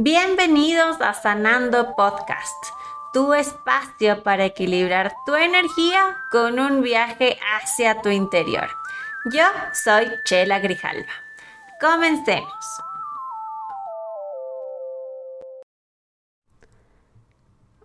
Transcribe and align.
Bienvenidos 0.00 1.00
a 1.00 1.12
Sanando 1.12 1.96
Podcast, 1.96 2.66
tu 3.12 3.34
espacio 3.34 4.22
para 4.22 4.44
equilibrar 4.44 5.12
tu 5.26 5.34
energía 5.34 6.16
con 6.30 6.60
un 6.60 6.82
viaje 6.82 7.36
hacia 7.56 8.00
tu 8.00 8.08
interior. 8.08 8.68
Yo 9.32 9.42
soy 9.72 10.06
Chela 10.24 10.60
Grijalva. 10.60 11.10
Comencemos. 11.80 12.64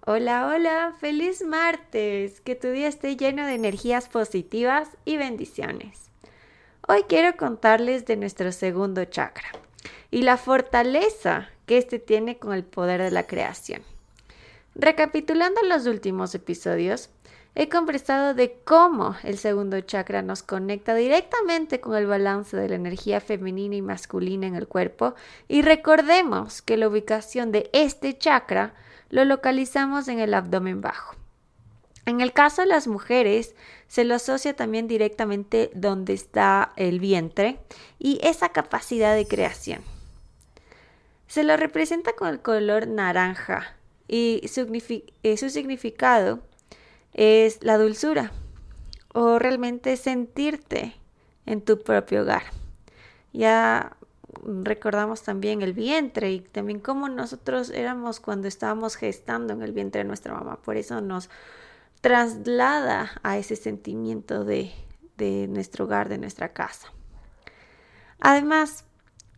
Hola, 0.05 0.45
hola, 0.53 0.93
feliz 0.99 1.41
martes, 1.43 2.41
que 2.41 2.53
tu 2.53 2.69
día 2.69 2.89
esté 2.89 3.17
lleno 3.17 3.47
de 3.47 3.55
energías 3.55 4.07
positivas 4.07 4.87
y 5.03 5.17
bendiciones. 5.17 6.11
Hoy 6.87 7.05
quiero 7.09 7.35
contarles 7.37 8.05
de 8.05 8.17
nuestro 8.17 8.51
segundo 8.51 9.03
chakra 9.05 9.49
y 10.11 10.21
la 10.21 10.37
fortaleza 10.37 11.49
que 11.65 11.77
éste 11.77 11.99
tiene 11.99 12.37
con 12.37 12.53
el 12.53 12.63
poder 12.63 13.01
de 13.01 13.11
la 13.11 13.27
creación. 13.27 13.81
Recapitulando 14.75 15.61
los 15.63 15.85
últimos 15.85 16.33
episodios, 16.33 17.09
he 17.55 17.69
conversado 17.69 18.33
de 18.33 18.57
cómo 18.63 19.15
el 19.23 19.37
segundo 19.37 19.79
chakra 19.81 20.21
nos 20.21 20.41
conecta 20.41 20.95
directamente 20.95 21.79
con 21.79 21.95
el 21.95 22.07
balance 22.07 22.57
de 22.57 22.69
la 22.69 22.75
energía 22.75 23.21
femenina 23.21 23.75
y 23.75 23.81
masculina 23.81 24.47
en 24.47 24.55
el 24.55 24.67
cuerpo 24.67 25.13
y 25.47 25.61
recordemos 25.61 26.61
que 26.61 26.77
la 26.77 26.87
ubicación 26.87 27.51
de 27.51 27.69
este 27.73 28.17
chakra 28.17 28.73
lo 29.09 29.25
localizamos 29.25 30.07
en 30.07 30.19
el 30.19 30.33
abdomen 30.33 30.81
bajo. 30.81 31.15
En 32.05 32.19
el 32.19 32.33
caso 32.33 32.63
de 32.63 32.67
las 32.67 32.87
mujeres, 32.87 33.55
se 33.87 34.03
lo 34.03 34.15
asocia 34.15 34.55
también 34.55 34.87
directamente 34.87 35.69
donde 35.73 36.13
está 36.13 36.73
el 36.75 36.99
vientre 36.99 37.59
y 37.99 38.19
esa 38.23 38.49
capacidad 38.49 39.15
de 39.15 39.27
creación. 39.27 39.83
Se 41.33 41.43
lo 41.43 41.57
representa 41.57 42.13
con 42.13 42.27
el 42.27 42.43
color 42.43 42.87
naranja 42.87 43.75
y 44.07 44.39
eh, 44.43 45.37
su 45.37 45.49
significado 45.49 46.41
es 47.11 47.63
la 47.63 47.79
dulzura 47.79 48.31
o 49.15 49.39
realmente 49.39 49.97
sentirte 49.97 50.93
en 51.47 51.61
tu 51.61 51.81
propio 51.81 52.21
hogar. 52.21 52.43
Ya 53.31 53.97
recordamos 54.45 55.23
también 55.23 55.63
el 55.63 55.73
vientre 55.73 56.33
y 56.33 56.39
también 56.39 56.79
cómo 56.79 57.09
nosotros 57.09 57.71
éramos 57.71 58.19
cuando 58.19 58.47
estábamos 58.47 58.95
gestando 58.95 59.53
en 59.53 59.63
el 59.63 59.71
vientre 59.71 60.03
de 60.03 60.07
nuestra 60.07 60.35
mamá. 60.35 60.57
Por 60.57 60.77
eso 60.77 61.01
nos 61.01 61.31
traslada 62.01 63.09
a 63.23 63.39
ese 63.39 63.55
sentimiento 63.55 64.45
de, 64.45 64.71
de 65.17 65.47
nuestro 65.47 65.85
hogar, 65.85 66.09
de 66.09 66.19
nuestra 66.19 66.53
casa. 66.53 66.89
Además, 68.19 68.85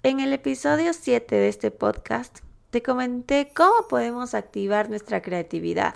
en 0.05 0.19
el 0.19 0.33
episodio 0.33 0.93
7 0.93 1.33
de 1.33 1.47
este 1.47 1.71
podcast 1.71 2.41
te 2.69 2.83
comenté 2.83 3.49
cómo 3.55 3.87
podemos 3.89 4.35
activar 4.35 4.87
nuestra 4.87 5.23
creatividad 5.23 5.95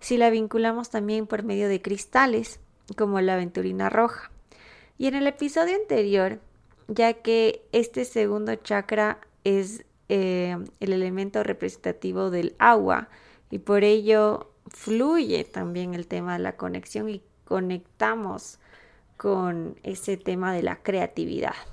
si 0.00 0.16
la 0.16 0.30
vinculamos 0.30 0.88
también 0.88 1.26
por 1.26 1.42
medio 1.42 1.68
de 1.68 1.82
cristales 1.82 2.60
como 2.96 3.20
la 3.20 3.34
aventurina 3.34 3.90
roja. 3.90 4.30
Y 4.96 5.06
en 5.06 5.16
el 5.16 5.26
episodio 5.26 5.76
anterior, 5.76 6.40
ya 6.88 7.12
que 7.12 7.62
este 7.72 8.06
segundo 8.06 8.54
chakra 8.54 9.18
es 9.44 9.84
eh, 10.08 10.56
el 10.80 10.92
elemento 10.94 11.42
representativo 11.42 12.30
del 12.30 12.56
agua 12.58 13.10
y 13.50 13.58
por 13.58 13.84
ello 13.84 14.50
fluye 14.68 15.44
también 15.44 15.92
el 15.92 16.06
tema 16.06 16.38
de 16.38 16.42
la 16.42 16.56
conexión 16.56 17.10
y 17.10 17.22
conectamos 17.44 18.60
con 19.18 19.78
ese 19.82 20.16
tema 20.16 20.54
de 20.54 20.62
la 20.62 20.82
creatividad. 20.82 21.71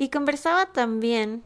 Y 0.00 0.08
conversaba 0.08 0.64
también 0.64 1.42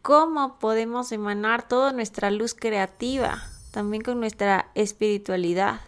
cómo 0.00 0.58
podemos 0.58 1.12
emanar 1.12 1.68
toda 1.68 1.92
nuestra 1.92 2.30
luz 2.30 2.54
creativa, 2.54 3.42
también 3.70 4.02
con 4.02 4.18
nuestra 4.18 4.70
espiritualidad, 4.74 5.80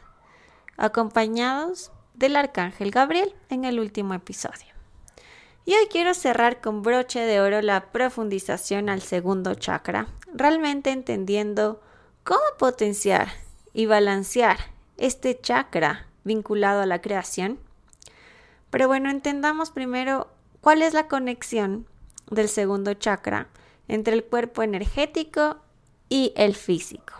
acompañados 0.76 1.90
del 2.12 2.36
arcángel 2.36 2.90
Gabriel 2.90 3.34
en 3.48 3.64
el 3.64 3.80
último 3.80 4.12
episodio. 4.12 4.66
Y 5.64 5.72
hoy 5.76 5.86
quiero 5.90 6.12
cerrar 6.12 6.60
con 6.60 6.82
broche 6.82 7.20
de 7.20 7.40
oro 7.40 7.62
la 7.62 7.90
profundización 7.90 8.90
al 8.90 9.00
segundo 9.00 9.54
chakra, 9.54 10.08
realmente 10.34 10.90
entendiendo 10.90 11.80
cómo 12.22 12.42
potenciar 12.58 13.28
y 13.72 13.86
balancear 13.86 14.58
este 14.98 15.40
chakra 15.40 16.06
vinculado 16.22 16.82
a 16.82 16.86
la 16.86 17.00
creación. 17.00 17.58
Pero 18.68 18.88
bueno, 18.88 19.08
entendamos 19.08 19.70
primero 19.70 20.28
¿Cuál 20.60 20.82
es 20.82 20.92
la 20.92 21.08
conexión 21.08 21.86
del 22.30 22.48
segundo 22.48 22.94
chakra 22.94 23.48
entre 23.86 24.14
el 24.14 24.24
cuerpo 24.24 24.62
energético 24.62 25.58
y 26.08 26.32
el 26.36 26.54
físico? 26.54 27.14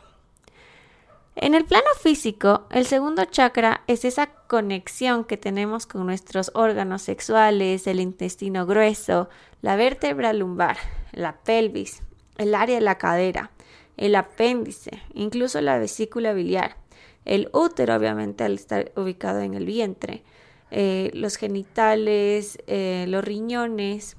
En 1.40 1.54
el 1.54 1.64
plano 1.64 1.86
físico, 2.02 2.66
el 2.72 2.84
segundo 2.84 3.24
chakra 3.24 3.82
es 3.86 4.04
esa 4.04 4.26
conexión 4.26 5.24
que 5.24 5.36
tenemos 5.36 5.86
con 5.86 6.04
nuestros 6.04 6.50
órganos 6.54 7.02
sexuales, 7.02 7.86
el 7.86 8.00
intestino 8.00 8.66
grueso, 8.66 9.28
la 9.62 9.76
vértebra 9.76 10.32
lumbar, 10.32 10.76
la 11.12 11.36
pelvis, 11.36 12.02
el 12.38 12.56
área 12.56 12.74
de 12.74 12.80
la 12.80 12.98
cadera, 12.98 13.52
el 13.96 14.16
apéndice, 14.16 15.00
incluso 15.14 15.60
la 15.60 15.78
vesícula 15.78 16.32
biliar, 16.32 16.76
el 17.24 17.50
útero 17.52 17.94
obviamente 17.94 18.42
al 18.42 18.54
estar 18.54 18.90
ubicado 18.96 19.38
en 19.38 19.54
el 19.54 19.64
vientre, 19.64 20.24
eh, 20.70 21.10
los 21.14 21.36
genitales, 21.36 22.58
eh, 22.66 23.06
los 23.08 23.24
riñones, 23.24 24.16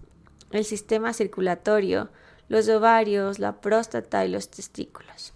el 0.51 0.65
sistema 0.65 1.13
circulatorio, 1.13 2.09
los 2.47 2.67
ovarios, 2.69 3.39
la 3.39 3.61
próstata 3.61 4.25
y 4.25 4.29
los 4.29 4.49
testículos. 4.49 5.33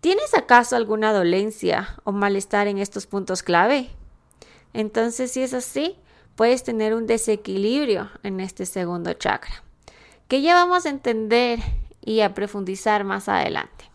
¿Tienes 0.00 0.34
acaso 0.34 0.76
alguna 0.76 1.12
dolencia 1.12 1.96
o 2.04 2.12
malestar 2.12 2.68
en 2.68 2.78
estos 2.78 3.06
puntos 3.06 3.42
clave? 3.42 3.90
Entonces, 4.72 5.32
si 5.32 5.42
es 5.42 5.52
así, 5.52 5.96
puedes 6.36 6.62
tener 6.62 6.94
un 6.94 7.06
desequilibrio 7.06 8.10
en 8.22 8.40
este 8.40 8.66
segundo 8.66 9.12
chakra, 9.14 9.64
que 10.28 10.42
ya 10.42 10.54
vamos 10.54 10.86
a 10.86 10.90
entender 10.90 11.58
y 12.04 12.20
a 12.20 12.34
profundizar 12.34 13.04
más 13.04 13.28
adelante. 13.28 13.90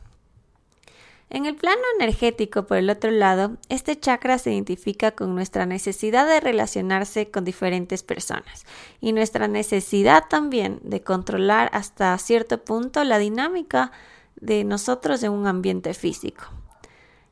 En 1.34 1.46
el 1.46 1.56
plano 1.56 1.82
energético, 1.98 2.68
por 2.68 2.76
el 2.76 2.90
otro 2.90 3.10
lado, 3.10 3.56
este 3.70 3.98
chakra 3.98 4.38
se 4.38 4.52
identifica 4.52 5.12
con 5.12 5.34
nuestra 5.34 5.66
necesidad 5.66 6.28
de 6.28 6.42
relacionarse 6.42 7.32
con 7.32 7.46
diferentes 7.46 8.04
personas 8.04 8.66
y 9.00 9.14
nuestra 9.14 9.48
necesidad 9.48 10.26
también 10.30 10.82
de 10.84 11.04
controlar 11.04 11.70
hasta 11.72 12.18
cierto 12.18 12.62
punto 12.66 13.06
la 13.06 13.18
dinámica 13.18 13.94
de 14.36 14.66
nosotros 14.66 15.24
en 15.24 15.32
un 15.32 15.48
ambiente 15.48 15.94
físico. 15.94 16.44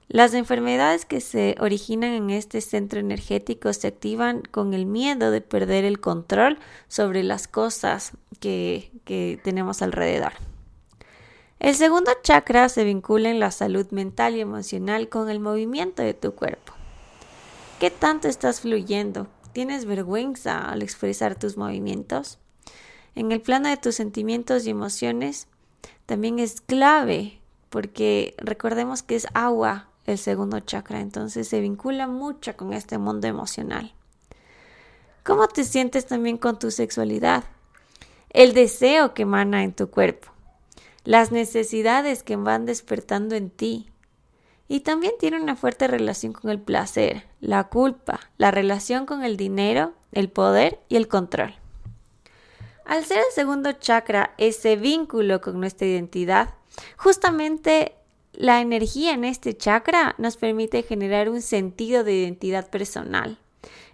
Las 0.07 0.33
enfermedades 0.33 1.03
que 1.03 1.19
se 1.19 1.57
originan 1.59 2.13
en 2.13 2.29
este 2.29 2.61
centro 2.61 3.01
energético 3.01 3.73
se 3.73 3.87
activan 3.87 4.43
con 4.49 4.73
el 4.73 4.85
miedo 4.85 5.29
de 5.29 5.41
perder 5.41 5.83
el 5.83 5.99
control 5.99 6.57
sobre 6.87 7.21
las 7.21 7.49
cosas 7.49 8.13
que, 8.39 8.93
que 9.03 9.41
tenemos 9.43 9.81
alrededor. 9.81 10.31
El 11.59 11.75
segundo 11.75 12.12
chakra 12.24 12.70
se 12.70 12.86
vincula 12.86 13.30
en 13.30 13.42
la 13.42 13.52
salud 13.52 13.86
mental 13.92 14.38
y 14.38 14.40
emocional 14.40 15.09
con 15.09 15.30
el 15.30 15.42
movimiento 15.42 16.02
de 16.02 16.14
tu 16.14 16.34
cuerpo. 16.34 16.72
¿Qué 17.81 17.92
tanto 17.92 18.30
estás 18.30 18.62
fluyendo? 18.62 19.28
¿Tienes 19.52 19.84
vergüenza 19.84 20.70
al 20.70 20.81
expresar 20.81 21.36
tus 21.36 21.58
movimientos? 21.58 22.40
En 23.14 23.34
el 23.34 23.42
plano 23.42 23.68
de 23.68 23.75
tus 23.75 23.96
sentimientos 23.96 24.66
y 24.66 24.70
emociones 24.70 25.47
también 26.06 26.40
es 26.40 26.62
clave 26.62 27.42
porque 27.70 28.36
recordemos 28.38 29.03
que 29.03 29.18
es 29.18 29.28
agua 29.34 29.90
el 30.06 30.18
segundo 30.18 30.62
chakra, 30.62 31.02
entonces 31.02 31.50
se 31.50 31.59
vincula 31.59 32.08
mucho 32.08 32.56
con 32.56 32.72
este 32.72 32.97
mundo 32.97 33.28
emocional. 33.28 33.94
¿Cómo 35.26 35.50
te 35.50 35.66
sientes 35.66 36.06
también 36.06 36.38
con 36.38 36.58
tu 36.58 36.72
sexualidad? 36.72 37.44
El 38.30 38.53
deseo 38.53 39.14
que 39.14 39.24
emana 39.24 39.64
en 39.64 39.74
tu 39.74 39.90
cuerpo 39.90 40.31
las 41.03 41.31
necesidades 41.31 42.23
que 42.23 42.35
van 42.35 42.66
despertando 42.66 43.35
en 43.35 43.49
ti. 43.49 43.90
Y 44.67 44.81
también 44.81 45.13
tiene 45.19 45.41
una 45.41 45.55
fuerte 45.55 45.87
relación 45.87 46.34
con 46.34 46.51
el 46.51 46.59
placer, 46.59 47.23
la 47.41 47.69
culpa, 47.69 48.19
la 48.37 48.51
relación 48.51 49.05
con 49.05 49.23
el 49.23 49.35
dinero, 49.35 49.93
el 50.11 50.29
poder 50.29 50.79
y 50.90 50.96
el 50.96 51.07
control. 51.07 51.55
Al 52.85 53.03
ser 53.05 53.19
el 53.19 53.34
segundo 53.34 53.72
chakra 53.73 54.34
ese 54.37 54.75
vínculo 54.75 55.41
con 55.41 55.59
nuestra 55.59 55.87
identidad, 55.87 56.55
justamente 56.97 57.95
la 58.34 58.61
energía 58.61 59.13
en 59.13 59.25
este 59.25 59.55
chakra 59.57 60.16
nos 60.17 60.37
permite 60.37 60.84
generar 60.84 61.29
un 61.29 61.41
sentido 61.41 62.03
de 62.03 62.13
identidad 62.13 62.69
personal 62.69 63.37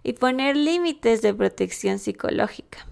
y 0.03 0.13
poner 0.13 0.57
límites 0.57 1.21
de 1.21 1.33
protección 1.33 1.99
psicológica 1.99 2.85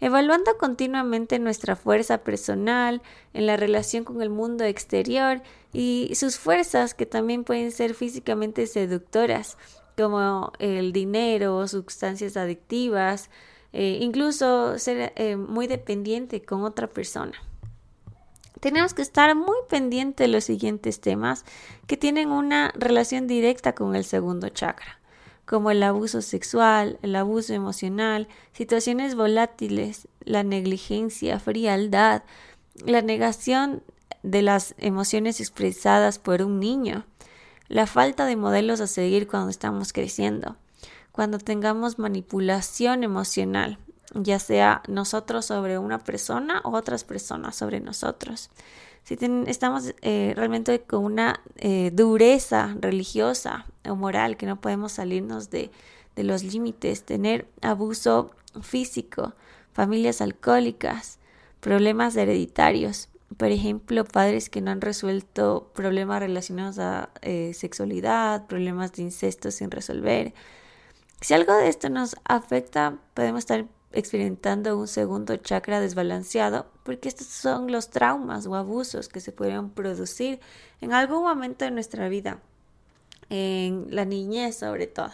evaluando 0.00 0.56
continuamente 0.58 1.38
nuestra 1.38 1.76
fuerza 1.76 2.18
personal 2.18 3.02
en 3.34 3.46
la 3.46 3.56
relación 3.56 4.04
con 4.04 4.22
el 4.22 4.30
mundo 4.30 4.64
exterior 4.64 5.42
y 5.72 6.12
sus 6.14 6.38
fuerzas 6.38 6.94
que 6.94 7.06
también 7.06 7.44
pueden 7.44 7.70
ser 7.70 7.94
físicamente 7.94 8.66
seductoras, 8.66 9.56
como 9.96 10.52
el 10.58 10.92
dinero, 10.92 11.66
sustancias 11.68 12.36
adictivas, 12.36 13.28
eh, 13.72 13.98
incluso 14.00 14.78
ser 14.78 15.12
eh, 15.16 15.36
muy 15.36 15.66
dependiente 15.66 16.42
con 16.42 16.64
otra 16.64 16.88
persona. 16.88 17.34
tenemos 18.60 18.92
que 18.92 19.00
estar 19.00 19.34
muy 19.34 19.56
pendientes 19.70 20.26
de 20.26 20.28
los 20.28 20.44
siguientes 20.44 21.00
temas 21.00 21.46
que 21.86 21.96
tienen 21.96 22.30
una 22.30 22.72
relación 22.76 23.26
directa 23.26 23.74
con 23.74 23.94
el 23.94 24.04
segundo 24.04 24.50
chakra, 24.50 24.99
como 25.50 25.72
el 25.72 25.82
abuso 25.82 26.22
sexual, 26.22 27.00
el 27.02 27.16
abuso 27.16 27.52
emocional, 27.54 28.28
situaciones 28.52 29.16
volátiles, 29.16 30.06
la 30.20 30.44
negligencia, 30.44 31.40
frialdad, 31.40 32.22
la 32.86 33.02
negación 33.02 33.82
de 34.22 34.42
las 34.42 34.76
emociones 34.78 35.40
expresadas 35.40 36.20
por 36.20 36.42
un 36.42 36.60
niño, 36.60 37.04
la 37.66 37.88
falta 37.88 38.26
de 38.26 38.36
modelos 38.36 38.80
a 38.80 38.86
seguir 38.86 39.26
cuando 39.26 39.50
estamos 39.50 39.92
creciendo, 39.92 40.54
cuando 41.10 41.38
tengamos 41.38 41.98
manipulación 41.98 43.02
emocional, 43.02 43.78
ya 44.14 44.38
sea 44.38 44.82
nosotros 44.86 45.46
sobre 45.46 45.78
una 45.78 45.98
persona 45.98 46.60
o 46.62 46.76
otras 46.76 47.02
personas 47.02 47.56
sobre 47.56 47.80
nosotros. 47.80 48.50
Si 49.04 49.16
estamos 49.46 49.94
eh, 50.02 50.34
realmente 50.36 50.82
con 50.82 51.04
una 51.04 51.40
eh, 51.56 51.90
dureza 51.92 52.76
religiosa 52.80 53.66
o 53.88 53.96
moral 53.96 54.36
que 54.36 54.46
no 54.46 54.60
podemos 54.60 54.92
salirnos 54.92 55.50
de, 55.50 55.70
de 56.16 56.24
los 56.24 56.44
límites, 56.44 57.04
tener 57.04 57.48
abuso 57.60 58.30
físico, 58.62 59.34
familias 59.72 60.20
alcohólicas, 60.20 61.18
problemas 61.60 62.16
hereditarios, 62.16 63.08
por 63.36 63.50
ejemplo, 63.50 64.04
padres 64.04 64.50
que 64.50 64.60
no 64.60 64.70
han 64.70 64.80
resuelto 64.80 65.70
problemas 65.74 66.20
relacionados 66.20 66.78
a 66.78 67.10
eh, 67.22 67.52
sexualidad, 67.54 68.46
problemas 68.46 68.92
de 68.92 69.02
incesto 69.02 69.50
sin 69.50 69.70
resolver. 69.70 70.34
Si 71.20 71.34
algo 71.34 71.54
de 71.54 71.68
esto 71.68 71.88
nos 71.90 72.16
afecta, 72.24 72.98
podemos 73.14 73.40
estar 73.40 73.66
experimentando 73.92 74.78
un 74.78 74.86
segundo 74.86 75.36
chakra 75.36 75.80
desbalanceado, 75.80 76.66
porque 76.84 77.08
estos 77.08 77.26
son 77.26 77.72
los 77.72 77.90
traumas 77.90 78.46
o 78.46 78.54
abusos 78.54 79.08
que 79.08 79.20
se 79.20 79.32
pueden 79.32 79.70
producir 79.70 80.40
en 80.80 80.92
algún 80.92 81.22
momento 81.22 81.64
de 81.64 81.70
nuestra 81.70 82.08
vida, 82.08 82.40
en 83.28 83.86
la 83.90 84.04
niñez 84.04 84.56
sobre 84.56 84.86
todo. 84.86 85.12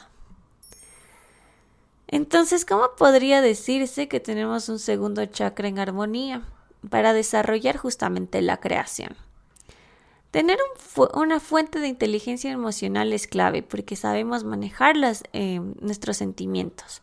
Entonces, 2.08 2.64
¿cómo 2.64 2.90
podría 2.96 3.40
decirse 3.40 4.08
que 4.08 4.20
tenemos 4.20 4.68
un 4.68 4.78
segundo 4.78 5.24
chakra 5.26 5.68
en 5.68 5.78
armonía 5.78 6.42
para 6.88 7.12
desarrollar 7.12 7.76
justamente 7.76 8.42
la 8.42 8.58
creación? 8.58 9.16
Tener 10.30 10.58
una 11.14 11.40
fuente 11.40 11.80
de 11.80 11.88
inteligencia 11.88 12.52
emocional 12.52 13.12
es 13.12 13.26
clave 13.26 13.62
porque 13.62 13.96
sabemos 13.96 14.44
manejar 14.44 14.94
eh, 15.32 15.60
nuestros 15.80 16.18
sentimientos. 16.18 17.02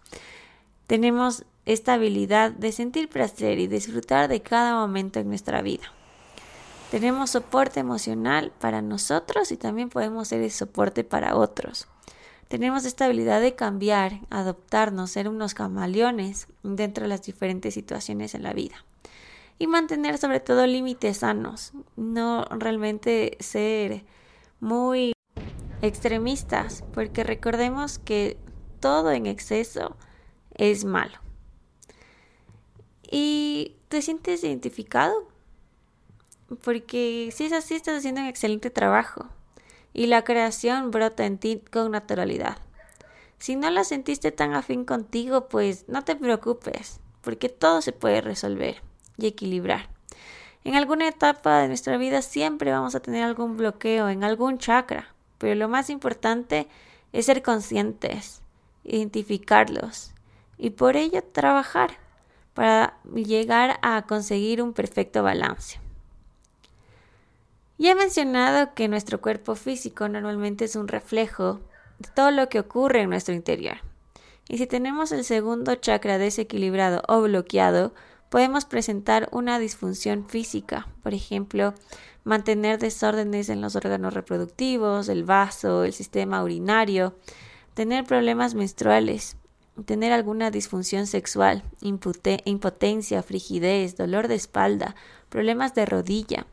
Tenemos 0.88 1.44
esta 1.66 1.94
habilidad 1.94 2.52
de 2.52 2.72
sentir 2.72 3.10
placer 3.10 3.60
y 3.60 3.68
disfrutar 3.68 4.28
de 4.28 4.42
cada 4.42 4.76
momento 4.76 5.20
en 5.20 5.30
nuestra 5.30 5.62
vida. 5.62 5.92
Tenemos 6.92 7.32
soporte 7.32 7.80
emocional 7.80 8.52
para 8.60 8.82
nosotros 8.82 9.52
y 9.52 9.58
también 9.58 9.90
podemos 9.90 10.28
ser 10.28 10.42
el 10.42 10.52
soporte 10.52 11.04
para 11.04 11.36
otros. 11.36 11.88
Tenemos 12.50 12.86
esta 12.86 13.06
habilidad 13.06 13.42
de 13.42 13.56
cambiar, 13.56 14.20
adoptarnos, 14.30 15.10
ser 15.10 15.28
unos 15.28 15.56
camaleones 15.56 16.48
dentro 16.62 17.04
de 17.04 17.08
las 17.08 17.24
diferentes 17.24 17.74
situaciones 17.74 18.36
en 18.36 18.44
la 18.44 18.54
vida. 18.54 18.86
Y 19.58 19.66
mantener 19.66 20.20
sobre 20.20 20.40
todo 20.40 20.68
límites 20.68 21.18
sanos, 21.18 21.74
no 21.96 22.46
realmente 22.46 23.38
ser 23.40 24.06
muy 24.60 25.14
extremistas, 25.82 26.84
porque 26.94 27.24
recordemos 27.24 27.98
que 27.98 28.38
todo 28.80 29.12
en 29.12 29.26
exceso 29.26 29.98
es 30.54 30.86
malo. 30.86 31.23
¿Y 33.16 33.76
te 33.90 34.02
sientes 34.02 34.44
identificado? 34.44 35.28
Porque 36.64 37.30
si 37.32 37.46
es 37.46 37.54
así, 37.54 37.76
estás 37.76 38.00
haciendo 38.00 38.22
un 38.22 38.28
excelente 38.28 38.72
trabajo 38.72 39.28
y 39.94 40.08
la 40.08 40.24
creación 40.24 40.90
brota 40.90 41.28
en 41.28 41.38
ti 41.38 41.62
con 41.72 41.92
naturalidad. 41.92 42.58
Si 43.38 43.56
no 43.56 43.70
la 43.70 43.84
sentiste 43.84 44.32
tan 44.32 44.56
afín 44.56 44.84
contigo, 44.84 45.48
pues 45.48 45.88
no 45.88 46.04
te 46.04 46.16
preocupes, 46.16 47.02
porque 47.22 47.50
todo 47.50 47.84
se 47.84 47.92
puede 47.92 48.20
resolver 48.22 48.82
y 49.20 49.28
equilibrar. 49.28 49.90
En 50.64 50.74
alguna 50.74 51.08
etapa 51.08 51.60
de 51.60 51.68
nuestra 51.68 51.98
vida 51.98 52.24
siempre 52.24 52.72
vamos 52.72 52.96
a 52.96 53.00
tener 53.00 53.22
algún 53.22 53.58
bloqueo 53.58 54.10
en 54.10 54.24
algún 54.24 54.58
chakra, 54.58 55.14
pero 55.38 55.54
lo 55.54 55.70
más 55.70 55.92
importante 55.92 56.68
es 57.12 57.28
ser 57.28 57.44
conscientes, 57.44 58.42
identificarlos 58.84 60.16
y 60.58 60.72
por 60.72 60.98
ello 60.98 61.24
trabajar 61.24 62.02
para 62.54 63.00
llegar 63.14 63.80
a 63.82 64.06
conseguir 64.06 64.62
un 64.62 64.74
perfecto 64.74 65.24
balance. 65.24 65.80
Ya 67.78 67.92
he 67.92 67.96
mencionado 67.96 68.74
que 68.76 68.88
nuestro 68.88 69.20
cuerpo 69.20 69.56
físico 69.56 70.08
normalmente 70.08 70.66
es 70.66 70.76
un 70.76 70.88
reflejo 70.88 71.60
de 72.00 72.10
todo 72.14 72.32
lo 72.32 72.48
que 72.50 72.60
ocurre 72.60 73.02
en 73.02 73.10
nuestro 73.10 73.34
interior. 73.34 73.78
Y 74.48 74.58
si 74.58 74.68
tenemos 74.68 75.12
el 75.12 75.24
segundo 75.24 75.76
chakra 75.76 76.18
desequilibrado 76.18 77.02
o 77.08 77.22
bloqueado, 77.22 77.94
podemos 78.30 78.66
presentar 78.66 79.30
una 79.32 79.60
disfunción 79.60 80.28
física, 80.28 80.88
por 81.02 81.14
ejemplo, 81.14 81.74
mantener 82.24 82.80
desórdenes 82.80 83.50
en 83.50 83.62
los 83.62 83.76
órganos 83.76 84.14
reproductivos, 84.14 85.10
el 85.10 85.24
vaso, 85.24 85.84
el 85.84 85.94
sistema 85.94 86.44
urinario, 86.44 87.16
tener 87.74 88.06
problemas 88.06 88.56
menstruales, 88.56 89.38
tener 89.86 90.12
alguna 90.12 90.52
disfunción 90.52 91.08
sexual, 91.08 91.64
impotencia, 91.82 93.24
frigidez, 93.24 93.98
dolor 93.98 94.28
de 94.28 94.36
espalda, 94.36 94.96
problemas 95.30 95.74
de 95.74 95.86
rodilla, 95.86 96.46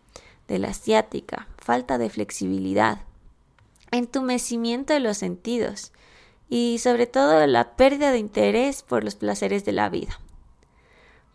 de 0.49 0.58
la 0.58 0.69
asiática, 0.69 1.46
falta 1.58 1.99
de 1.99 2.11
flexibilidad, 2.11 3.05
entumecimiento 3.90 4.93
de 4.93 5.00
los 5.00 5.19
sentidos 5.19 5.93
y 6.49 6.78
sobre 6.78 7.06
todo 7.06 7.46
la 7.46 7.76
pérdida 7.76 8.11
de 8.11 8.19
interés 8.19 8.82
por 8.82 9.05
los 9.05 9.14
placeres 9.14 9.64
de 9.64 9.73
la 9.73 9.88
vida. 9.88 10.19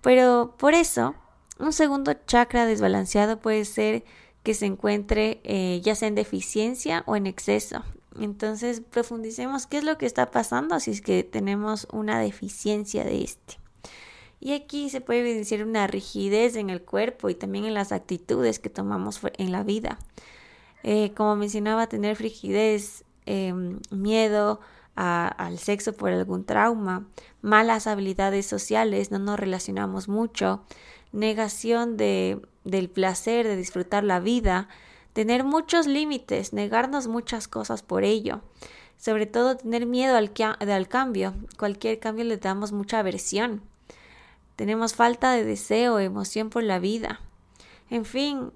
Pero 0.02 0.56
por 0.58 0.74
eso, 0.74 1.16
un 1.60 1.72
segundo 1.72 2.14
chakra 2.14 2.66
desbalanceado 2.66 3.40
puede 3.40 3.64
ser 3.66 4.04
que 4.44 4.54
se 4.54 4.66
encuentre 4.66 5.40
eh, 5.44 5.82
ya 5.84 5.96
sea 5.96 6.08
en 6.08 6.16
deficiencia 6.16 7.04
o 7.08 7.16
en 7.16 7.26
exceso, 7.26 7.84
entonces 8.20 8.82
profundicemos 8.82 9.68
qué 9.68 9.80
es 9.80 9.84
lo 9.84 9.98
que 9.98 10.06
está 10.06 10.32
pasando 10.32 10.80
si 10.80 10.92
es 10.92 11.02
que 11.02 11.24
tenemos 11.24 11.88
una 11.92 12.20
deficiencia 12.20 13.04
de 13.04 13.24
este. 13.24 13.58
Y 14.40 14.54
aquí 14.54 14.90
se 14.90 15.02
puede 15.02 15.22
evidenciar 15.22 15.64
una 15.64 15.88
rigidez 15.88 16.56
en 16.56 16.70
el 16.70 16.82
cuerpo 16.82 17.30
y 17.30 17.36
también 17.36 17.66
en 17.66 17.74
las 17.74 17.92
actitudes 17.92 18.60
que 18.60 18.70
tomamos 18.70 19.20
en 19.38 19.52
la 19.52 19.64
vida. 19.64 19.98
Eh, 20.84 21.14
como 21.16 21.36
mencionaba, 21.36 21.88
tener 21.88 22.16
frigidez, 22.16 23.06
em, 23.26 23.80
miedo 23.90 24.60
al 24.96 25.58
sexo 25.58 25.94
por 25.94 26.12
algún 26.12 26.46
trauma, 26.46 27.06
malas 27.42 27.86
habilidades 27.88 28.46
sociales, 28.46 29.12
no 29.12 29.20
nos 29.20 29.38
relacionamos 29.38 30.08
mucho, 30.08 30.64
negación 31.12 31.98
de, 31.98 32.40
del 32.64 32.90
placer, 32.90 33.48
de 33.48 33.58
disfrutar 33.58 34.04
la 34.04 34.20
vida, 34.20 34.70
tener 35.16 35.46
muchos 35.46 35.88
límites, 35.88 36.52
negarnos 36.52 37.08
muchas 37.08 37.48
cosas 37.48 37.82
por 37.82 38.04
ello. 38.04 38.42
Sobre 38.98 39.26
todo 39.26 39.56
tener 39.56 39.86
miedo 39.86 40.18
al, 40.18 40.88
cambio. 40.90 41.34
Cualquier 41.58 42.00
cambio 42.00 42.26
le 42.26 42.36
damos 42.36 42.74
mucha 42.74 43.00
aversión. 43.00 43.62
Tenemos 44.58 44.94
falta 44.94 45.32
de 45.32 45.46
deseo, 45.46 46.00
emoción 46.00 46.50
por 46.50 46.64
la 46.64 46.80
vida. 46.80 47.22
En 47.90 48.04
fin, 48.04 48.52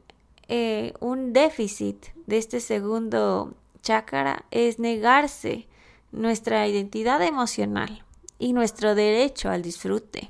eh, 0.49 0.93
un 0.99 1.31
déficit 1.31 2.07
de 2.27 2.37
este 2.37 2.59
segundo 2.59 3.53
chakra 3.81 4.43
es 4.51 4.79
negarse 4.79 5.65
nuestra 6.11 6.67
identidad 6.67 7.21
emocional 7.21 8.03
y 8.37 8.51
nuestro 8.51 8.95
derecho 8.95 9.49
al 9.49 9.61
disfrute. 9.61 10.29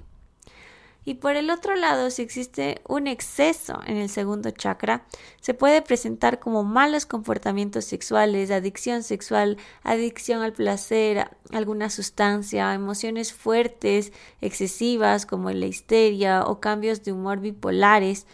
Y 1.09 1.15
por 1.15 1.35
el 1.35 1.49
otro 1.49 1.75
lado, 1.75 2.11
si 2.11 2.21
existe 2.21 2.83
un 2.87 3.07
exceso 3.07 3.79
en 3.87 3.97
el 3.97 4.09
segundo 4.09 4.51
chakra, 4.51 5.07
se 5.41 5.55
puede 5.55 5.81
presentar 5.81 6.37
como 6.37 6.63
malos 6.63 7.07
comportamientos 7.07 7.85
sexuales, 7.85 8.51
adicción 8.51 9.01
sexual, 9.01 9.57
adicción 9.81 10.43
al 10.43 10.53
placer, 10.53 11.31
alguna 11.51 11.89
sustancia, 11.89 12.75
emociones 12.75 13.33
fuertes, 13.33 14.13
excesivas 14.39 15.25
como 15.25 15.49
la 15.49 15.65
histeria 15.65 16.43
o 16.43 16.59
cambios 16.59 17.03
de 17.03 17.11
humor 17.11 17.39
bipolares. 17.39 18.27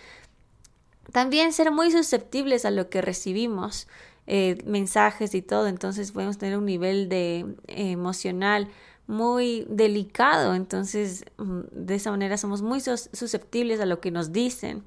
También 1.14 1.54
ser 1.54 1.72
muy 1.72 1.92
susceptibles 1.92 2.66
a 2.66 2.72
lo 2.72 2.90
que 2.90 3.02
recibimos, 3.02 3.88
eh, 4.28 4.58
mensajes 4.66 5.34
y 5.34 5.42
todo, 5.42 5.68
entonces 5.68 6.12
podemos 6.12 6.38
tener 6.38 6.58
un 6.58 6.66
nivel 6.66 7.08
de 7.08 7.56
eh, 7.68 7.92
emocional 7.92 8.68
muy 9.08 9.66
delicado, 9.70 10.56
entonces 10.56 11.26
mm, 11.38 11.62
de 11.72 11.96
esa 11.96 12.12
manera 12.12 12.38
somos 12.38 12.62
muy 12.62 12.80
susceptibles 12.80 13.80
a 13.80 13.86
lo 13.86 14.00
que 14.00 14.12
nos 14.12 14.32
dicen. 14.32 14.84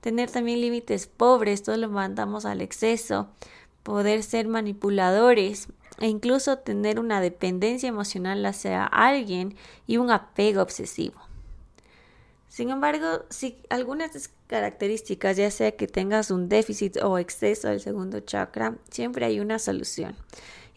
Tener 0.00 0.30
también 0.30 0.60
límites 0.60 1.06
pobres, 1.06 1.62
todo 1.62 1.76
lo 1.76 1.88
mandamos 1.88 2.44
al 2.44 2.60
exceso, 2.60 3.28
poder 3.82 4.22
ser 4.22 4.46
manipuladores 4.46 5.68
e 5.98 6.08
incluso 6.08 6.58
tener 6.58 7.00
una 7.00 7.20
dependencia 7.20 7.88
emocional 7.88 8.44
hacia 8.46 8.84
alguien 8.84 9.56
y 9.86 9.96
un 9.96 10.10
apego 10.10 10.62
obsesivo. 10.62 11.20
Sin 12.48 12.70
embargo, 12.70 13.24
si 13.28 13.58
algunas 13.68 14.30
características, 14.46 15.36
ya 15.36 15.50
sea 15.50 15.72
que 15.72 15.86
tengas 15.86 16.30
un 16.30 16.48
déficit 16.48 16.96
o 17.02 17.18
exceso 17.18 17.68
del 17.68 17.80
segundo 17.80 18.20
chakra, 18.20 18.76
siempre 18.90 19.26
hay 19.26 19.40
una 19.40 19.58
solución. 19.58 20.16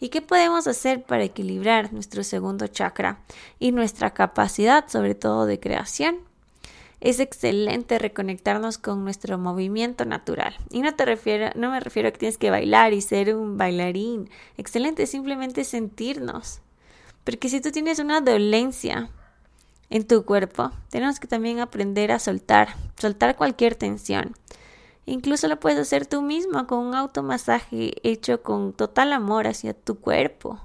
¿Y 0.00 0.08
qué 0.08 0.22
podemos 0.22 0.66
hacer 0.66 1.02
para 1.02 1.24
equilibrar 1.24 1.92
nuestro 1.92 2.24
segundo 2.24 2.66
chakra 2.66 3.20
y 3.58 3.70
nuestra 3.70 4.14
capacidad, 4.14 4.88
sobre 4.88 5.14
todo 5.14 5.44
de 5.44 5.60
creación? 5.60 6.16
Es 7.00 7.20
excelente 7.20 7.98
reconectarnos 7.98 8.78
con 8.78 9.04
nuestro 9.04 9.38
movimiento 9.38 10.06
natural. 10.06 10.56
Y 10.70 10.80
no 10.80 10.94
te 10.94 11.04
refiero, 11.04 11.50
no 11.54 11.70
me 11.70 11.80
refiero 11.80 12.08
a 12.08 12.12
que 12.12 12.18
tienes 12.18 12.38
que 12.38 12.50
bailar 12.50 12.94
y 12.94 13.02
ser 13.02 13.34
un 13.34 13.58
bailarín. 13.58 14.30
Excelente, 14.56 15.06
simplemente 15.06 15.64
sentirnos. 15.64 16.60
Porque 17.24 17.48
si 17.50 17.60
tú 17.60 17.70
tienes 17.70 17.98
una 17.98 18.22
dolencia 18.22 19.10
en 19.90 20.06
tu 20.06 20.24
cuerpo, 20.24 20.70
tenemos 20.90 21.20
que 21.20 21.28
también 21.28 21.60
aprender 21.60 22.12
a 22.12 22.18
soltar, 22.18 22.74
soltar 22.98 23.36
cualquier 23.36 23.74
tensión. 23.74 24.34
Incluso 25.10 25.48
lo 25.48 25.58
puedes 25.58 25.76
hacer 25.80 26.06
tú 26.06 26.22
mismo 26.22 26.68
con 26.68 26.86
un 26.86 26.94
automasaje 26.94 27.94
hecho 28.08 28.44
con 28.44 28.72
total 28.72 29.12
amor 29.12 29.48
hacia 29.48 29.74
tu 29.74 29.98
cuerpo. 29.98 30.60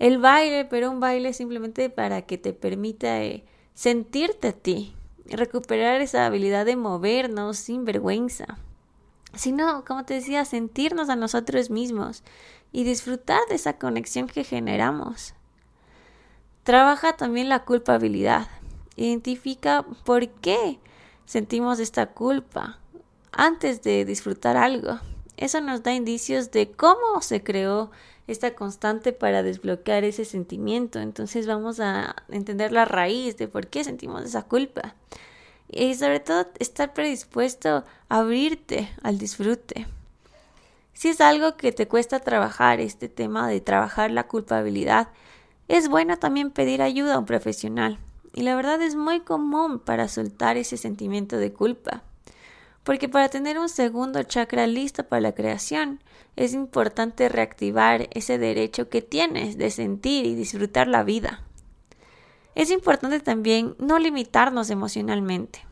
El 0.00 0.18
baile, 0.18 0.64
pero 0.64 0.90
un 0.90 0.98
baile 0.98 1.32
simplemente 1.32 1.88
para 1.88 2.22
que 2.22 2.36
te 2.36 2.52
permita 2.52 3.22
eh, 3.22 3.44
sentirte 3.74 4.48
a 4.48 4.52
ti, 4.52 4.96
recuperar 5.26 6.00
esa 6.00 6.26
habilidad 6.26 6.66
de 6.66 6.74
movernos 6.74 7.58
sin 7.58 7.84
vergüenza. 7.84 8.58
Sino, 9.36 9.84
como 9.84 10.04
te 10.04 10.14
decía, 10.14 10.44
sentirnos 10.44 11.08
a 11.08 11.14
nosotros 11.14 11.70
mismos 11.70 12.24
y 12.72 12.82
disfrutar 12.82 13.38
de 13.48 13.54
esa 13.54 13.78
conexión 13.78 14.26
que 14.26 14.42
generamos. 14.42 15.34
Trabaja 16.64 17.12
también 17.12 17.48
la 17.48 17.64
culpabilidad. 17.64 18.48
Identifica 18.96 19.86
por 20.04 20.28
qué 20.28 20.80
sentimos 21.24 21.78
esta 21.78 22.06
culpa 22.06 22.80
antes 23.32 23.82
de 23.82 24.04
disfrutar 24.04 24.56
algo. 24.56 25.00
Eso 25.36 25.60
nos 25.60 25.82
da 25.82 25.92
indicios 25.92 26.50
de 26.50 26.70
cómo 26.70 27.20
se 27.20 27.42
creó 27.42 27.90
esta 28.26 28.54
constante 28.54 29.12
para 29.12 29.42
desbloquear 29.42 30.04
ese 30.04 30.24
sentimiento. 30.24 31.00
Entonces 31.00 31.46
vamos 31.46 31.80
a 31.80 32.14
entender 32.28 32.72
la 32.72 32.84
raíz 32.84 33.36
de 33.36 33.48
por 33.48 33.66
qué 33.66 33.82
sentimos 33.82 34.22
esa 34.24 34.42
culpa. 34.42 34.94
Y 35.68 35.94
sobre 35.94 36.20
todo 36.20 36.46
estar 36.58 36.92
predispuesto 36.92 37.84
a 38.08 38.18
abrirte 38.18 38.90
al 39.02 39.18
disfrute. 39.18 39.86
Si 40.92 41.08
es 41.08 41.20
algo 41.20 41.56
que 41.56 41.72
te 41.72 41.88
cuesta 41.88 42.20
trabajar, 42.20 42.78
este 42.78 43.08
tema 43.08 43.48
de 43.48 43.60
trabajar 43.60 44.10
la 44.10 44.28
culpabilidad, 44.28 45.08
es 45.68 45.88
bueno 45.88 46.18
también 46.18 46.50
pedir 46.50 46.82
ayuda 46.82 47.14
a 47.14 47.18
un 47.18 47.26
profesional. 47.26 47.98
Y 48.34 48.42
la 48.42 48.54
verdad 48.54 48.80
es 48.82 48.94
muy 48.94 49.20
común 49.20 49.78
para 49.78 50.08
soltar 50.08 50.56
ese 50.56 50.76
sentimiento 50.76 51.38
de 51.38 51.52
culpa. 51.52 52.02
Porque 52.84 53.08
para 53.08 53.28
tener 53.28 53.58
un 53.58 53.68
segundo 53.68 54.22
chakra 54.24 54.66
listo 54.66 55.04
para 55.04 55.20
la 55.20 55.32
creación, 55.32 56.00
es 56.34 56.52
importante 56.52 57.28
reactivar 57.28 58.08
ese 58.12 58.38
derecho 58.38 58.88
que 58.88 59.02
tienes 59.02 59.56
de 59.56 59.70
sentir 59.70 60.26
y 60.26 60.34
disfrutar 60.34 60.88
la 60.88 61.04
vida. 61.04 61.42
Es 62.54 62.70
importante 62.70 63.20
también 63.20 63.76
no 63.78 63.98
limitarnos 63.98 64.68
emocionalmente. 64.70 65.64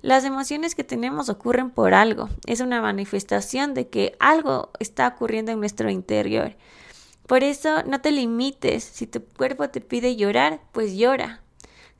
Las 0.00 0.24
emociones 0.24 0.74
que 0.74 0.84
tenemos 0.84 1.28
ocurren 1.28 1.70
por 1.70 1.94
algo, 1.94 2.28
es 2.46 2.60
una 2.60 2.80
manifestación 2.80 3.74
de 3.74 3.88
que 3.88 4.14
algo 4.20 4.70
está 4.78 5.08
ocurriendo 5.08 5.50
en 5.50 5.60
nuestro 5.60 5.90
interior. 5.90 6.54
Por 7.26 7.42
eso 7.42 7.82
no 7.84 8.00
te 8.00 8.12
limites, 8.12 8.84
si 8.84 9.06
tu 9.06 9.24
cuerpo 9.24 9.70
te 9.70 9.80
pide 9.80 10.14
llorar, 10.14 10.60
pues 10.72 10.94
llora. 10.94 11.40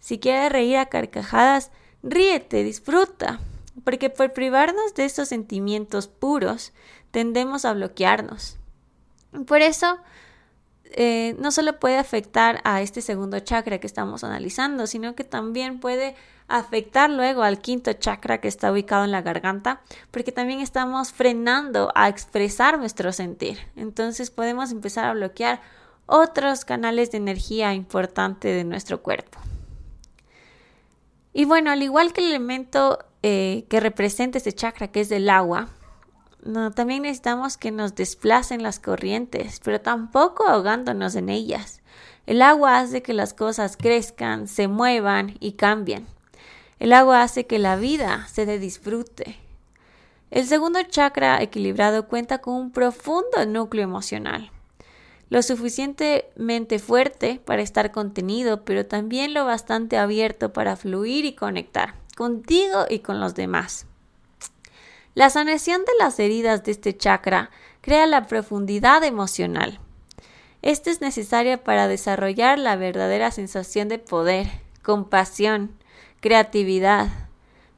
Si 0.00 0.18
quieres 0.18 0.52
reír 0.52 0.76
a 0.76 0.86
carcajadas, 0.86 1.70
ríete, 2.02 2.62
disfruta 2.62 3.40
porque 3.82 4.10
por 4.10 4.32
privarnos 4.32 4.94
de 4.94 5.04
esos 5.04 5.28
sentimientos 5.28 6.06
puros 6.06 6.72
tendemos 7.10 7.64
a 7.64 7.72
bloquearnos. 7.72 8.58
Por 9.46 9.62
eso, 9.62 9.98
eh, 10.96 11.34
no 11.40 11.50
solo 11.50 11.80
puede 11.80 11.98
afectar 11.98 12.60
a 12.62 12.80
este 12.80 13.00
segundo 13.00 13.40
chakra 13.40 13.78
que 13.78 13.86
estamos 13.86 14.22
analizando, 14.22 14.86
sino 14.86 15.16
que 15.16 15.24
también 15.24 15.80
puede 15.80 16.14
afectar 16.46 17.10
luego 17.10 17.42
al 17.42 17.58
quinto 17.58 17.92
chakra 17.94 18.40
que 18.40 18.48
está 18.48 18.70
ubicado 18.70 19.04
en 19.04 19.10
la 19.10 19.22
garganta, 19.22 19.80
porque 20.10 20.30
también 20.30 20.60
estamos 20.60 21.12
frenando 21.12 21.90
a 21.94 22.08
expresar 22.08 22.78
nuestro 22.78 23.12
sentir. 23.12 23.58
Entonces 23.76 24.30
podemos 24.30 24.70
empezar 24.70 25.06
a 25.06 25.14
bloquear 25.14 25.62
otros 26.06 26.64
canales 26.64 27.10
de 27.10 27.18
energía 27.18 27.72
importante 27.74 28.48
de 28.48 28.64
nuestro 28.64 29.02
cuerpo. 29.02 29.38
Y 31.32 31.46
bueno, 31.46 31.70
al 31.72 31.82
igual 31.82 32.12
que 32.12 32.20
el 32.20 32.28
elemento 32.28 32.98
eh, 33.26 33.64
que 33.70 33.80
representa 33.80 34.36
este 34.36 34.52
chakra, 34.52 34.88
que 34.88 35.00
es 35.00 35.08
del 35.08 35.30
agua, 35.30 35.70
no, 36.44 36.72
también 36.72 37.04
necesitamos 37.04 37.56
que 37.56 37.70
nos 37.70 37.94
desplacen 37.94 38.62
las 38.62 38.78
corrientes, 38.78 39.62
pero 39.64 39.80
tampoco 39.80 40.46
ahogándonos 40.46 41.14
en 41.14 41.30
ellas. 41.30 41.80
El 42.26 42.42
agua 42.42 42.80
hace 42.80 43.02
que 43.02 43.14
las 43.14 43.32
cosas 43.32 43.78
crezcan, 43.78 44.46
se 44.46 44.68
muevan 44.68 45.36
y 45.40 45.52
cambien. 45.52 46.06
El 46.78 46.92
agua 46.92 47.22
hace 47.22 47.46
que 47.46 47.58
la 47.58 47.76
vida 47.76 48.28
se 48.28 48.44
dé 48.44 48.58
disfrute. 48.58 49.38
El 50.30 50.44
segundo 50.46 50.82
chakra 50.82 51.40
equilibrado 51.40 52.08
cuenta 52.08 52.42
con 52.42 52.56
un 52.56 52.72
profundo 52.72 53.46
núcleo 53.46 53.84
emocional, 53.84 54.50
lo 55.30 55.40
suficientemente 55.40 56.78
fuerte 56.78 57.40
para 57.42 57.62
estar 57.62 57.90
contenido, 57.90 58.66
pero 58.66 58.84
también 58.84 59.32
lo 59.32 59.46
bastante 59.46 59.96
abierto 59.96 60.52
para 60.52 60.76
fluir 60.76 61.24
y 61.24 61.34
conectar 61.34 62.03
contigo 62.14 62.86
y 62.88 63.00
con 63.00 63.20
los 63.20 63.34
demás. 63.34 63.86
La 65.14 65.30
sanación 65.30 65.82
de 65.84 65.92
las 65.98 66.18
heridas 66.18 66.64
de 66.64 66.72
este 66.72 66.96
chakra 66.96 67.50
crea 67.80 68.06
la 68.06 68.26
profundidad 68.26 69.04
emocional. 69.04 69.78
Esta 70.62 70.90
es 70.90 71.00
necesaria 71.00 71.62
para 71.62 71.86
desarrollar 71.86 72.58
la 72.58 72.74
verdadera 72.76 73.30
sensación 73.30 73.88
de 73.88 73.98
poder, 73.98 74.48
compasión, 74.82 75.76
creatividad, 76.20 77.08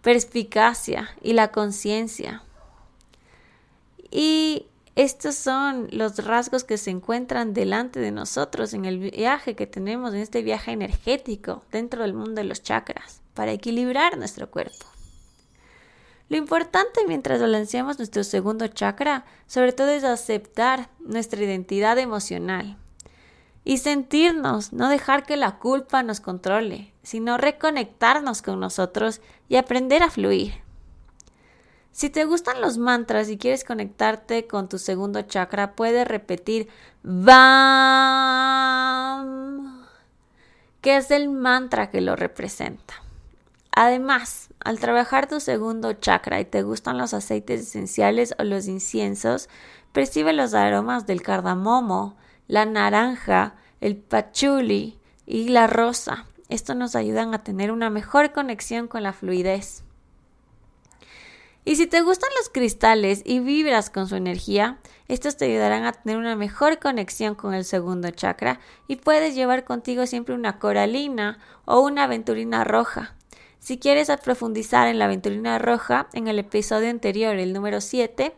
perspicacia 0.00 1.10
y 1.20 1.32
la 1.34 1.50
conciencia. 1.50 2.42
Y 4.10 4.66
estos 4.94 5.34
son 5.34 5.88
los 5.90 6.24
rasgos 6.24 6.64
que 6.64 6.78
se 6.78 6.90
encuentran 6.90 7.52
delante 7.52 8.00
de 8.00 8.12
nosotros 8.12 8.72
en 8.72 8.86
el 8.86 8.98
viaje 8.98 9.56
que 9.56 9.66
tenemos, 9.66 10.14
en 10.14 10.20
este 10.20 10.42
viaje 10.42 10.70
energético 10.70 11.64
dentro 11.70 12.02
del 12.02 12.14
mundo 12.14 12.36
de 12.36 12.44
los 12.44 12.62
chakras 12.62 13.20
para 13.36 13.52
equilibrar 13.52 14.18
nuestro 14.18 14.50
cuerpo. 14.50 14.86
Lo 16.28 16.36
importante 16.36 17.06
mientras 17.06 17.40
balanceamos 17.40 17.98
nuestro 17.98 18.24
segundo 18.24 18.66
chakra, 18.66 19.24
sobre 19.46 19.72
todo 19.72 19.90
es 19.90 20.02
aceptar 20.02 20.88
nuestra 20.98 21.40
identidad 21.44 21.98
emocional 21.98 22.76
y 23.62 23.78
sentirnos, 23.78 24.72
no 24.72 24.88
dejar 24.88 25.24
que 25.24 25.36
la 25.36 25.58
culpa 25.58 26.02
nos 26.02 26.18
controle, 26.18 26.92
sino 27.04 27.38
reconectarnos 27.38 28.42
con 28.42 28.58
nosotros 28.58 29.20
y 29.48 29.54
aprender 29.54 30.02
a 30.02 30.10
fluir. 30.10 30.54
Si 31.92 32.10
te 32.10 32.24
gustan 32.24 32.60
los 32.60 32.76
mantras 32.76 33.30
y 33.30 33.38
quieres 33.38 33.64
conectarte 33.64 34.46
con 34.46 34.68
tu 34.68 34.78
segundo 34.78 35.22
chakra, 35.22 35.76
puedes 35.76 36.06
repetir 36.06 36.68
BAM, 37.02 37.46
que 40.80 40.96
es 40.96 41.10
el 41.10 41.30
mantra 41.30 41.90
que 41.90 42.00
lo 42.00 42.14
representa. 42.16 43.05
Además, 43.78 44.48
al 44.64 44.80
trabajar 44.80 45.28
tu 45.28 45.38
segundo 45.38 45.92
chakra 45.92 46.40
y 46.40 46.46
te 46.46 46.62
gustan 46.62 46.96
los 46.96 47.12
aceites 47.12 47.60
esenciales 47.60 48.34
o 48.38 48.44
los 48.44 48.68
inciensos, 48.68 49.50
percibe 49.92 50.32
los 50.32 50.54
aromas 50.54 51.06
del 51.06 51.20
cardamomo, 51.20 52.16
la 52.48 52.64
naranja, 52.64 53.56
el 53.82 53.96
pachuli 53.96 54.98
y 55.26 55.50
la 55.50 55.66
rosa. 55.66 56.24
Esto 56.48 56.74
nos 56.74 56.96
ayudan 56.96 57.34
a 57.34 57.44
tener 57.44 57.70
una 57.70 57.90
mejor 57.90 58.32
conexión 58.32 58.88
con 58.88 59.02
la 59.02 59.12
fluidez. 59.12 59.84
Y 61.66 61.76
si 61.76 61.86
te 61.86 62.00
gustan 62.00 62.30
los 62.38 62.48
cristales 62.48 63.20
y 63.26 63.40
vibras 63.40 63.90
con 63.90 64.08
su 64.08 64.16
energía, 64.16 64.78
estos 65.06 65.36
te 65.36 65.44
ayudarán 65.44 65.84
a 65.84 65.92
tener 65.92 66.16
una 66.16 66.34
mejor 66.34 66.78
conexión 66.78 67.34
con 67.34 67.52
el 67.52 67.66
segundo 67.66 68.08
chakra 68.10 68.58
y 68.88 68.96
puedes 68.96 69.34
llevar 69.34 69.64
contigo 69.64 70.06
siempre 70.06 70.34
una 70.34 70.58
coralina 70.58 71.40
o 71.66 71.80
una 71.80 72.04
aventurina 72.04 72.64
roja. 72.64 73.15
Si 73.66 73.78
quieres 73.78 74.12
profundizar 74.22 74.86
en 74.86 75.00
la 75.00 75.06
aventurina 75.06 75.58
roja, 75.58 76.06
en 76.12 76.28
el 76.28 76.38
episodio 76.38 76.88
anterior, 76.88 77.34
el 77.34 77.52
número 77.52 77.80
7, 77.80 78.32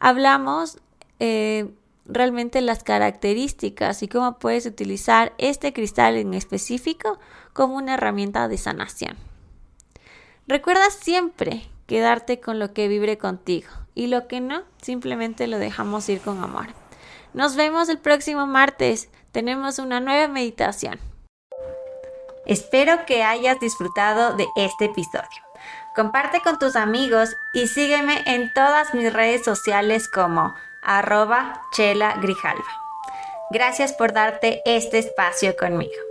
hablamos 0.00 0.78
eh, 1.20 1.70
realmente 2.06 2.60
las 2.60 2.82
características 2.82 4.02
y 4.02 4.08
cómo 4.08 4.40
puedes 4.40 4.66
utilizar 4.66 5.32
este 5.38 5.72
cristal 5.72 6.16
en 6.16 6.34
específico 6.34 7.20
como 7.52 7.76
una 7.76 7.94
herramienta 7.94 8.48
de 8.48 8.58
sanación. 8.58 9.16
Recuerda 10.48 10.90
siempre 10.90 11.68
quedarte 11.86 12.40
con 12.40 12.58
lo 12.58 12.72
que 12.72 12.88
vibre 12.88 13.16
contigo 13.16 13.68
y 13.94 14.08
lo 14.08 14.26
que 14.26 14.40
no, 14.40 14.64
simplemente 14.82 15.46
lo 15.46 15.60
dejamos 15.60 16.08
ir 16.08 16.20
con 16.20 16.42
amor. 16.42 16.66
Nos 17.32 17.54
vemos 17.54 17.88
el 17.88 17.98
próximo 17.98 18.44
martes. 18.48 19.08
Tenemos 19.30 19.78
una 19.78 20.00
nueva 20.00 20.26
meditación. 20.26 20.98
Espero 22.48 23.04
que 23.06 23.22
hayas 23.22 23.60
disfrutado 23.60 24.34
de 24.34 24.48
este 24.56 24.86
episodio. 24.86 25.42
Comparte 25.94 26.40
con 26.40 26.58
tus 26.58 26.76
amigos 26.76 27.36
y 27.52 27.68
sígueme 27.68 28.22
en 28.24 28.52
todas 28.54 28.94
mis 28.94 29.12
redes 29.12 29.44
sociales 29.44 30.08
como 30.08 30.54
arroba 30.80 31.60
chela 31.72 32.14
grijalva. 32.22 32.64
Gracias 33.50 33.92
por 33.92 34.14
darte 34.14 34.62
este 34.64 34.98
espacio 34.98 35.56
conmigo. 35.56 36.07